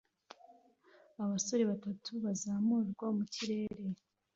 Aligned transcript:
Abasore 1.23 1.63
batatu 1.71 2.11
bazamurwa 2.23 3.07
mu 3.17 3.23
kirere 3.33 3.85